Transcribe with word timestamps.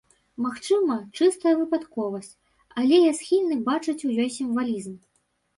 Магчыма, 0.45 0.95
чыстая 1.19 1.53
выпадковасць, 1.59 2.31
але 2.85 3.03
я 3.03 3.13
схільны 3.21 3.59
бачыць 3.69 3.99
у 4.11 4.15
ёй 4.25 4.29
сімвалізм. 4.39 4.99